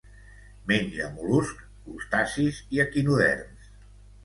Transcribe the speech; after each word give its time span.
Menja 0.71 1.09
mol·luscs, 1.17 1.67
crustacis 1.85 2.65
i 2.79 2.83
equinoderms. 2.87 3.71